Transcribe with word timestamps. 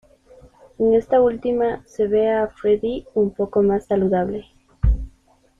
En 0.79 0.95
esta 0.95 1.21
última 1.21 1.83
se 1.85 2.07
ve 2.07 2.31
a 2.31 2.47
Freddie 2.47 3.05
un 3.13 3.35
poco 3.35 3.61
más 3.61 3.85
saludable. 3.85 4.47